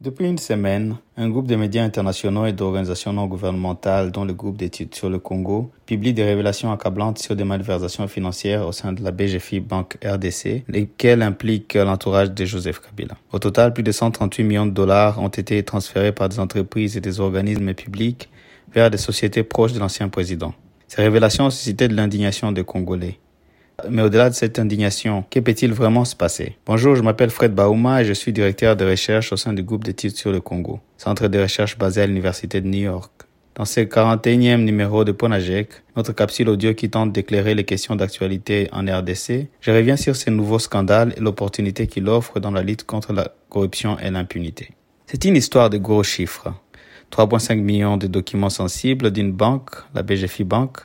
Depuis 0.00 0.28
une 0.28 0.38
semaine, 0.38 0.94
un 1.16 1.28
groupe 1.28 1.48
de 1.48 1.56
médias 1.56 1.82
internationaux 1.82 2.46
et 2.46 2.52
d'organisations 2.52 3.12
non 3.12 3.26
gouvernementales, 3.26 4.12
dont 4.12 4.24
le 4.24 4.32
groupe 4.32 4.56
d'études 4.56 4.94
sur 4.94 5.10
le 5.10 5.18
Congo, 5.18 5.72
publie 5.86 6.12
des 6.12 6.22
révélations 6.22 6.70
accablantes 6.70 7.18
sur 7.18 7.34
des 7.34 7.42
malversations 7.42 8.06
financières 8.06 8.64
au 8.64 8.70
sein 8.70 8.92
de 8.92 9.02
la 9.02 9.10
BGFI 9.10 9.58
Banque 9.58 9.98
RDC, 10.04 10.62
lesquelles 10.68 11.20
impliquent 11.20 11.74
l'entourage 11.74 12.30
de 12.30 12.44
Joseph 12.44 12.78
Kabila. 12.78 13.16
Au 13.32 13.40
total, 13.40 13.72
plus 13.72 13.82
de 13.82 13.90
138 13.90 14.44
millions 14.44 14.66
de 14.66 14.70
dollars 14.70 15.20
ont 15.20 15.26
été 15.26 15.60
transférés 15.64 16.12
par 16.12 16.28
des 16.28 16.38
entreprises 16.38 16.96
et 16.96 17.00
des 17.00 17.18
organismes 17.18 17.74
publics 17.74 18.30
vers 18.72 18.92
des 18.92 18.98
sociétés 18.98 19.42
proches 19.42 19.72
de 19.72 19.80
l'ancien 19.80 20.08
président. 20.08 20.54
Ces 20.86 21.02
révélations 21.02 21.46
ont 21.46 21.50
suscité 21.50 21.88
de 21.88 21.96
l'indignation 21.96 22.52
des 22.52 22.62
Congolais. 22.62 23.18
Mais 23.88 24.02
au-delà 24.02 24.28
de 24.28 24.34
cette 24.34 24.58
indignation, 24.58 25.24
que 25.30 25.38
peut-il 25.38 25.72
vraiment 25.72 26.04
se 26.04 26.16
passer? 26.16 26.56
Bonjour, 26.66 26.96
je 26.96 27.02
m'appelle 27.02 27.30
Fred 27.30 27.54
Bauma 27.54 28.02
et 28.02 28.04
je 28.04 28.12
suis 28.12 28.32
directeur 28.32 28.74
de 28.74 28.84
recherche 28.84 29.32
au 29.32 29.36
sein 29.36 29.52
du 29.52 29.62
groupe 29.62 29.84
d'études 29.84 30.16
sur 30.16 30.32
le 30.32 30.40
Congo, 30.40 30.80
centre 30.96 31.28
de 31.28 31.38
recherche 31.38 31.78
basé 31.78 32.02
à 32.02 32.06
l'Université 32.08 32.60
de 32.60 32.66
New 32.66 32.80
York. 32.80 33.12
Dans 33.54 33.64
ce 33.64 33.80
41e 33.80 34.64
numéro 34.64 35.04
de 35.04 35.12
Ponajek, 35.12 35.68
notre 35.96 36.12
capsule 36.12 36.48
audio 36.48 36.74
qui 36.74 36.90
tente 36.90 37.12
d'éclairer 37.12 37.54
les 37.54 37.62
questions 37.62 37.94
d'actualité 37.94 38.68
en 38.72 38.84
RDC, 38.84 39.46
je 39.60 39.70
reviens 39.70 39.96
sur 39.96 40.16
ces 40.16 40.32
nouveaux 40.32 40.58
scandales 40.58 41.14
et 41.16 41.20
l'opportunité 41.20 41.86
qu'il 41.86 42.08
offre 42.08 42.40
dans 42.40 42.50
la 42.50 42.62
lutte 42.62 42.84
contre 42.84 43.12
la 43.12 43.32
corruption 43.48 43.96
et 44.00 44.10
l'impunité. 44.10 44.70
C'est 45.06 45.24
une 45.24 45.36
histoire 45.36 45.70
de 45.70 45.78
gros 45.78 46.02
chiffres. 46.02 46.52
3,5 47.12 47.60
millions 47.60 47.96
de 47.96 48.06
documents 48.06 48.50
sensibles 48.50 49.10
d'une 49.10 49.32
banque, 49.32 49.70
la 49.94 50.02
BGFI 50.02 50.44
Bank, 50.44 50.78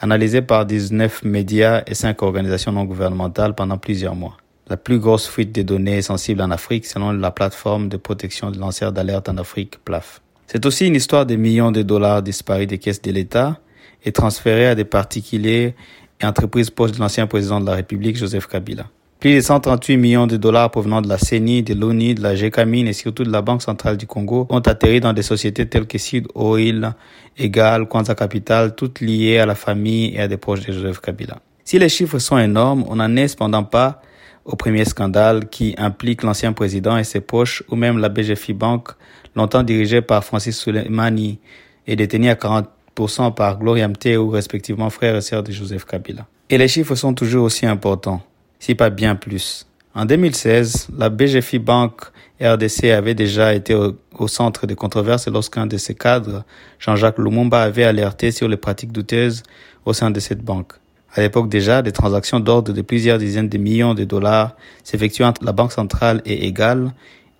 analysés 0.00 0.42
par 0.42 0.66
19 0.66 1.24
médias 1.24 1.82
et 1.86 1.94
5 1.94 2.22
organisations 2.22 2.72
non 2.72 2.84
gouvernementales 2.84 3.54
pendant 3.54 3.78
plusieurs 3.78 4.14
mois. 4.14 4.36
La 4.68 4.76
plus 4.76 4.98
grosse 4.98 5.26
fuite 5.26 5.54
de 5.54 5.62
données 5.62 6.02
sensibles 6.02 6.42
en 6.42 6.50
Afrique 6.50 6.86
selon 6.86 7.12
la 7.12 7.30
plateforme 7.30 7.88
de 7.88 7.96
protection 7.96 8.50
de 8.50 8.58
lanceurs 8.58 8.92
d'alerte 8.92 9.28
en 9.28 9.38
Afrique, 9.38 9.78
PLAF. 9.84 10.20
C'est 10.46 10.64
aussi 10.66 10.86
une 10.86 10.94
histoire 10.94 11.26
de 11.26 11.36
millions 11.36 11.72
de 11.72 11.82
dollars 11.82 12.22
disparus 12.22 12.66
des 12.66 12.78
caisses 12.78 13.02
de 13.02 13.10
l'État 13.10 13.60
et 14.04 14.12
transférés 14.12 14.66
à 14.66 14.74
des 14.74 14.84
particuliers 14.84 15.74
et 16.20 16.26
entreprises 16.26 16.70
proches 16.70 16.92
de 16.92 17.00
l'ancien 17.00 17.26
président 17.26 17.60
de 17.60 17.66
la 17.66 17.74
République, 17.74 18.16
Joseph 18.16 18.46
Kabila. 18.46 18.86
Plus 19.20 19.34
de 19.34 19.40
138 19.40 19.96
millions 19.96 20.28
de 20.28 20.36
dollars 20.36 20.70
provenant 20.70 21.02
de 21.02 21.08
la 21.08 21.18
CENI, 21.18 21.64
de 21.64 21.74
l'ONI, 21.74 22.14
de 22.14 22.22
la 22.22 22.36
GECAMINE 22.36 22.86
et 22.86 22.92
surtout 22.92 23.24
de 23.24 23.32
la 23.32 23.42
Banque 23.42 23.62
centrale 23.62 23.96
du 23.96 24.06
Congo 24.06 24.46
ont 24.48 24.60
atterri 24.60 25.00
dans 25.00 25.12
des 25.12 25.22
sociétés 25.22 25.66
telles 25.66 25.88
que 25.88 25.98
Sud 25.98 26.28
Oil, 26.36 26.94
Egal, 27.36 27.88
Kwanza 27.88 28.14
Capital, 28.14 28.76
toutes 28.76 29.00
liées 29.00 29.38
à 29.38 29.46
la 29.46 29.56
famille 29.56 30.14
et 30.14 30.20
à 30.20 30.28
des 30.28 30.36
proches 30.36 30.60
de 30.60 30.72
Joseph 30.72 31.00
Kabila. 31.00 31.40
Si 31.64 31.80
les 31.80 31.88
chiffres 31.88 32.20
sont 32.20 32.38
énormes, 32.38 32.84
on 32.86 32.94
n'en 32.94 33.16
est 33.16 33.26
cependant 33.26 33.64
pas 33.64 34.02
au 34.44 34.54
premier 34.54 34.84
scandale 34.84 35.48
qui 35.48 35.74
implique 35.78 36.22
l'ancien 36.22 36.52
président 36.52 36.96
et 36.96 37.02
ses 37.02 37.20
proches 37.20 37.64
ou 37.68 37.74
même 37.74 37.98
la 37.98 38.10
BGFI 38.10 38.52
Bank, 38.52 38.90
longtemps 39.34 39.64
dirigée 39.64 40.00
par 40.00 40.22
Francis 40.22 40.56
Souleymani 40.56 41.40
et 41.88 41.96
détenue 41.96 42.30
à 42.30 42.34
40% 42.34 43.34
par 43.34 43.58
Gloria 43.58 43.88
ou 44.20 44.28
respectivement 44.30 44.90
frère 44.90 45.16
et 45.16 45.22
sœur 45.22 45.42
de 45.42 45.50
Joseph 45.50 45.86
Kabila. 45.86 46.28
Et 46.50 46.56
les 46.56 46.68
chiffres 46.68 46.94
sont 46.94 47.14
toujours 47.14 47.44
aussi 47.44 47.66
importants 47.66 48.22
si 48.58 48.74
pas 48.74 48.90
bien 48.90 49.14
plus. 49.14 49.66
En 49.94 50.04
2016, 50.04 50.88
la 50.96 51.08
BGFI 51.08 51.58
Bank 51.58 52.02
RDC 52.40 52.84
avait 52.84 53.14
déjà 53.14 53.54
été 53.54 53.74
au, 53.74 54.28
centre 54.28 54.66
des 54.66 54.76
controverses 54.76 55.26
lorsqu'un 55.28 55.66
de 55.66 55.76
ses 55.76 55.94
cadres, 55.94 56.44
Jean-Jacques 56.78 57.18
Lumumba, 57.18 57.62
avait 57.62 57.84
alerté 57.84 58.30
sur 58.30 58.48
les 58.48 58.56
pratiques 58.56 58.92
douteuses 58.92 59.42
au 59.84 59.92
sein 59.92 60.10
de 60.10 60.20
cette 60.20 60.42
banque. 60.44 60.74
À 61.14 61.20
l'époque 61.20 61.48
déjà, 61.48 61.82
des 61.82 61.90
transactions 61.90 62.38
d'ordre 62.38 62.72
de 62.72 62.82
plusieurs 62.82 63.18
dizaines 63.18 63.48
de 63.48 63.58
millions 63.58 63.94
de 63.94 64.04
dollars 64.04 64.54
s'effectuaient 64.84 65.24
entre 65.24 65.44
la 65.44 65.52
Banque 65.52 65.72
centrale 65.72 66.22
et 66.24 66.46
Egal, 66.46 66.92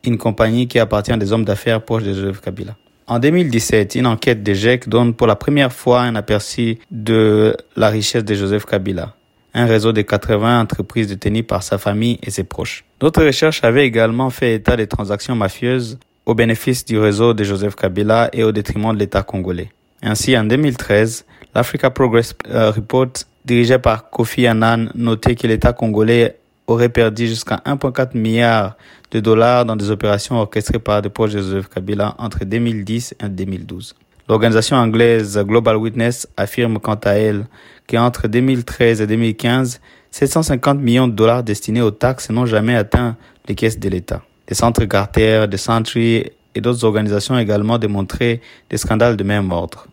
une 0.05 0.19
compagnie 0.19 0.67
qui 0.67 0.79
appartient 0.79 1.13
à 1.13 1.17
des 1.17 1.33
hommes 1.33 1.45
d'affaires 1.45 1.83
proches 1.83 2.05
de 2.05 2.15
Joseph 2.15 2.41
Kabila. 2.41 2.77
En 3.07 3.19
2017, 3.19 3.95
une 3.95 4.07
enquête 4.07 4.43
des 4.43 4.55
GEC 4.55 4.89
donne 4.89 5.15
pour 5.15 5.27
la 5.27 5.37
première 5.37 5.73
fois 5.73 6.03
un 6.03 6.15
aperçu 6.17 6.79
de 6.91 7.57
la 7.77 7.89
richesse 7.89 8.25
de 8.25 8.35
Joseph 8.35 8.65
Kabila 8.65 9.15
un 9.55 9.67
réseau 9.67 9.93
de 9.93 10.03
80 10.03 10.61
entreprises 10.61 11.09
détenues 11.09 11.43
par 11.43 11.63
sa 11.63 11.79
famille 11.79 12.19
et 12.23 12.31
ses 12.31 12.45
proches. 12.45 12.85
D'autres 13.01 13.25
recherches 13.25 13.65
avaient 13.65 13.87
également 13.87 14.31
fait 14.31 14.55
état 14.55 14.77
des 14.77 14.87
transactions 14.87 15.35
mafieuses 15.35 15.99
au 16.27 16.35
bénéfice 16.35 16.85
du 16.85 16.99
réseau 16.99 17.33
de 17.33 17.43
Joseph 17.45 17.75
Kabila 17.75 18.29
et 18.33 18.45
au 18.45 18.53
détriment 18.53 18.93
de 18.93 18.99
l'État 18.99 19.23
congolais. 19.23 19.71
Ainsi, 20.03 20.37
en 20.37 20.45
2013, 20.45 21.25
l'Africa 21.55 21.91
Progress 21.91 22.35
euh, 22.51 22.71
Report, 22.71 23.09
dirigé 23.45 23.79
par 23.79 24.11
Kofi 24.11 24.47
Annan, 24.47 24.91
notait 24.95 25.35
que 25.35 25.47
l'État 25.47 25.73
congolais 25.73 26.37
aurait 26.67 26.91
perdu 26.91 27.27
jusqu'à 27.27 27.63
1,4 27.65 28.17
milliard 28.17 28.77
de 29.11 29.21
dollars 29.21 29.65
dans 29.65 29.75
des 29.75 29.91
opérations 29.91 30.37
orchestrées 30.37 30.79
par 30.79 31.01
des 31.01 31.09
proches 31.09 31.33
de 31.33 31.39
Joseph 31.39 31.69
Kabila 31.69 32.15
entre 32.19 32.45
2010 32.45 33.15
et 33.25 33.29
2012. 33.29 33.95
L'organisation 34.29 34.77
anglaise 34.77 35.39
Global 35.39 35.77
Witness 35.79 36.29
affirme 36.37 36.79
quant 36.79 37.01
à 37.05 37.13
elle 37.13 37.47
qu'entre 37.89 38.29
2013 38.29 39.01
et 39.01 39.07
2015, 39.07 39.81
750 40.11 40.79
millions 40.81 41.09
de 41.09 41.15
dollars 41.15 41.43
destinés 41.43 41.81
aux 41.81 41.91
taxes 41.91 42.29
n'ont 42.29 42.45
jamais 42.45 42.77
atteint 42.77 43.17
les 43.49 43.55
caisses 43.55 43.79
de 43.79 43.89
l'État. 43.89 44.23
Des 44.47 44.55
centres 44.55 44.85
Carter, 44.85 45.47
des 45.49 45.57
Sentry 45.57 46.25
et 46.55 46.61
d'autres 46.61 46.85
organisations 46.85 47.37
ont 47.37 47.39
également 47.39 47.79
démontré 47.79 48.43
des 48.69 48.77
scandales 48.77 49.17
de 49.17 49.25
même 49.25 49.51
ordre. 49.51 49.87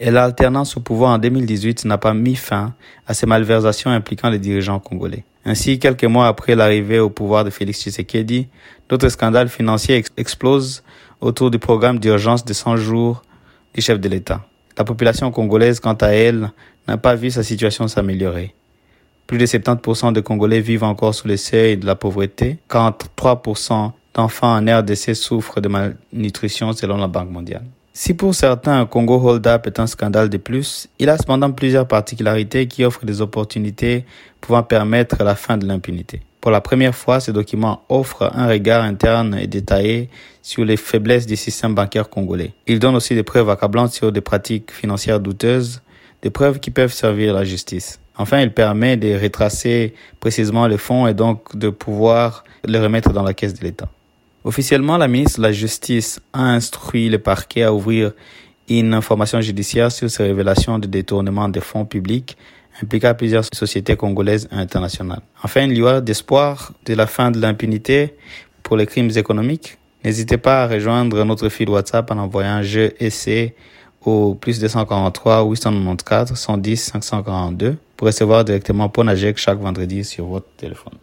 Et 0.00 0.10
l'alternance 0.10 0.76
au 0.78 0.80
pouvoir 0.80 1.12
en 1.12 1.18
2018 1.18 1.84
n'a 1.84 1.98
pas 1.98 2.14
mis 2.14 2.34
fin 2.34 2.74
à 3.06 3.12
ces 3.12 3.26
malversations 3.26 3.90
impliquant 3.90 4.30
les 4.30 4.38
dirigeants 4.38 4.80
congolais. 4.80 5.24
Ainsi, 5.44 5.78
quelques 5.78 6.04
mois 6.04 6.28
après 6.28 6.54
l'arrivée 6.54 6.98
au 6.98 7.10
pouvoir 7.10 7.44
de 7.44 7.50
Félix 7.50 7.82
Tshisekedi, 7.82 8.48
d'autres 8.88 9.10
scandales 9.10 9.48
financiers 9.48 10.02
explosent 10.16 10.82
autour 11.20 11.50
du 11.50 11.58
programme 11.58 11.98
d'urgence 11.98 12.44
de 12.44 12.52
100 12.52 12.76
jours 12.76 13.22
du 13.74 13.80
chef 13.80 14.00
de 14.00 14.08
l'État. 14.08 14.46
La 14.76 14.84
population 14.84 15.30
congolaise, 15.30 15.80
quant 15.80 15.94
à 15.94 16.08
elle, 16.08 16.50
n'a 16.88 16.96
pas 16.96 17.14
vu 17.14 17.30
sa 17.30 17.42
situation 17.42 17.88
s'améliorer. 17.88 18.54
Plus 19.26 19.38
de 19.38 19.46
70% 19.46 20.12
de 20.12 20.20
Congolais 20.20 20.60
vivent 20.60 20.84
encore 20.84 21.14
sous 21.14 21.28
le 21.28 21.36
seuil 21.36 21.76
de 21.76 21.86
la 21.86 21.94
pauvreté, 21.94 22.58
quand 22.68 23.08
3% 23.16 23.92
d'enfants 24.14 24.58
en 24.58 24.78
RDC 24.80 25.14
souffrent 25.14 25.60
de 25.60 25.68
malnutrition 25.68 26.72
selon 26.72 26.96
la 26.96 27.06
Banque 27.06 27.30
mondiale. 27.30 27.64
Si 27.94 28.14
pour 28.14 28.34
certains 28.34 28.80
un 28.80 28.86
Congo 28.86 29.20
Hold 29.20 29.46
Up 29.46 29.66
est 29.66 29.78
un 29.78 29.86
scandale 29.86 30.28
de 30.28 30.38
plus, 30.38 30.88
il 30.98 31.10
a 31.10 31.18
cependant 31.18 31.52
plusieurs 31.52 31.86
particularités 31.86 32.66
qui 32.66 32.84
offrent 32.84 33.04
des 33.04 33.20
opportunités 33.20 34.04
pouvant 34.40 34.62
permettre 34.62 35.22
la 35.22 35.34
fin 35.34 35.58
de 35.58 35.66
l'impunité. 35.66 36.22
Pour 36.42 36.50
la 36.50 36.60
première 36.60 36.96
fois, 36.96 37.20
ce 37.20 37.30
document 37.30 37.84
offre 37.88 38.28
un 38.34 38.48
regard 38.48 38.82
interne 38.82 39.38
et 39.40 39.46
détaillé 39.46 40.10
sur 40.42 40.64
les 40.64 40.76
faiblesses 40.76 41.24
du 41.24 41.36
système 41.36 41.72
bancaire 41.72 42.10
congolais. 42.10 42.52
Il 42.66 42.80
donne 42.80 42.96
aussi 42.96 43.14
des 43.14 43.22
preuves 43.22 43.48
accablantes 43.48 43.92
sur 43.92 44.10
des 44.10 44.20
pratiques 44.20 44.72
financières 44.72 45.20
douteuses, 45.20 45.82
des 46.20 46.30
preuves 46.30 46.58
qui 46.58 46.72
peuvent 46.72 46.92
servir 46.92 47.32
la 47.32 47.44
justice. 47.44 48.00
Enfin, 48.18 48.40
il 48.40 48.52
permet 48.52 48.96
de 48.96 49.14
retracer 49.22 49.94
précisément 50.18 50.66
les 50.66 50.78
fonds 50.78 51.06
et 51.06 51.14
donc 51.14 51.56
de 51.56 51.70
pouvoir 51.70 52.42
les 52.64 52.80
remettre 52.80 53.12
dans 53.12 53.22
la 53.22 53.34
caisse 53.34 53.54
de 53.54 53.62
l'État. 53.62 53.88
Officiellement, 54.42 54.96
la 54.96 55.06
ministre 55.06 55.38
de 55.38 55.44
la 55.44 55.52
Justice 55.52 56.20
a 56.32 56.42
instruit 56.42 57.08
le 57.08 57.20
parquet 57.20 57.62
à 57.62 57.72
ouvrir 57.72 58.10
une 58.68 58.94
information 58.94 59.40
judiciaire 59.40 59.92
sur 59.92 60.10
ces 60.10 60.24
révélations 60.24 60.80
de 60.80 60.88
détournement 60.88 61.48
des 61.48 61.60
fonds 61.60 61.84
publics 61.84 62.36
impliquant 62.82 63.14
plusieurs 63.14 63.44
sociétés 63.52 63.96
congolaises 63.96 64.48
et 64.52 64.54
internationales. 64.54 65.22
Enfin, 65.42 65.62
il 65.62 65.76
y 65.76 66.00
d'espoir 66.00 66.72
de 66.86 66.94
la 66.94 67.06
fin 67.06 67.30
de 67.30 67.40
l'impunité 67.40 68.14
pour 68.62 68.76
les 68.76 68.86
crimes 68.86 69.10
économiques. 69.16 69.78
N'hésitez 70.04 70.38
pas 70.38 70.64
à 70.64 70.66
rejoindre 70.66 71.24
notre 71.24 71.48
fil 71.48 71.68
WhatsApp 71.68 72.10
en 72.10 72.18
envoyant 72.18 72.62
jeu 72.62 72.92
essai 72.98 73.54
au 74.04 74.34
plus 74.34 74.58
243 74.58 75.44
894 75.44 76.34
110 76.34 76.76
542 76.76 77.76
pour 77.96 78.06
recevoir 78.06 78.44
directement 78.44 78.88
Ponajek 78.88 79.38
chaque 79.38 79.58
vendredi 79.58 80.04
sur 80.04 80.26
votre 80.26 80.48
téléphone. 80.56 80.94